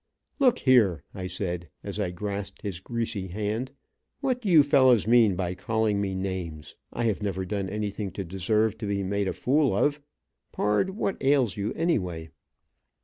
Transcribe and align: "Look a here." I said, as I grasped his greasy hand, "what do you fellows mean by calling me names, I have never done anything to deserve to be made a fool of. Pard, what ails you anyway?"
"Look 0.39 0.57
a 0.61 0.63
here." 0.63 1.03
I 1.13 1.27
said, 1.27 1.69
as 1.83 1.99
I 1.99 2.09
grasped 2.09 2.63
his 2.63 2.79
greasy 2.79 3.27
hand, 3.27 3.69
"what 4.19 4.41
do 4.41 4.49
you 4.49 4.63
fellows 4.63 5.05
mean 5.05 5.35
by 5.35 5.53
calling 5.53 6.01
me 6.01 6.15
names, 6.15 6.75
I 6.91 7.03
have 7.03 7.21
never 7.21 7.45
done 7.45 7.69
anything 7.69 8.09
to 8.13 8.23
deserve 8.25 8.79
to 8.79 8.87
be 8.87 9.03
made 9.03 9.27
a 9.27 9.33
fool 9.33 9.77
of. 9.77 10.01
Pard, 10.51 10.89
what 10.89 11.23
ails 11.23 11.55
you 11.55 11.71
anyway?" 11.73 12.31